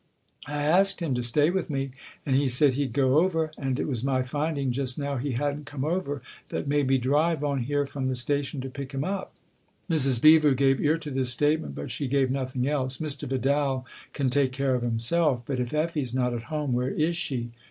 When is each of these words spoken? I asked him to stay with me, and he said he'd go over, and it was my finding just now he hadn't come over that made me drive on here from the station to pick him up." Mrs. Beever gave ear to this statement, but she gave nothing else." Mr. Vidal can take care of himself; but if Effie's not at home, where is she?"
I 0.47 0.63
asked 0.63 0.99
him 0.99 1.13
to 1.13 1.21
stay 1.21 1.51
with 1.51 1.69
me, 1.69 1.91
and 2.25 2.35
he 2.35 2.47
said 2.47 2.73
he'd 2.73 2.91
go 2.91 3.19
over, 3.19 3.51
and 3.55 3.79
it 3.79 3.87
was 3.87 4.03
my 4.03 4.23
finding 4.23 4.71
just 4.71 4.97
now 4.97 5.17
he 5.17 5.33
hadn't 5.33 5.67
come 5.67 5.85
over 5.85 6.23
that 6.49 6.67
made 6.67 6.87
me 6.87 6.97
drive 6.97 7.43
on 7.43 7.59
here 7.65 7.85
from 7.85 8.07
the 8.07 8.15
station 8.15 8.61
to 8.61 8.67
pick 8.71 8.93
him 8.93 9.03
up." 9.03 9.31
Mrs. 9.91 10.19
Beever 10.19 10.55
gave 10.55 10.81
ear 10.81 10.97
to 10.97 11.11
this 11.11 11.29
statement, 11.31 11.75
but 11.75 11.91
she 11.91 12.07
gave 12.07 12.31
nothing 12.31 12.67
else." 12.67 12.97
Mr. 12.97 13.29
Vidal 13.29 13.85
can 14.11 14.31
take 14.31 14.53
care 14.53 14.73
of 14.73 14.81
himself; 14.81 15.43
but 15.45 15.59
if 15.59 15.71
Effie's 15.71 16.15
not 16.15 16.33
at 16.33 16.45
home, 16.49 16.73
where 16.73 16.89
is 16.89 17.15
she?" 17.15 17.51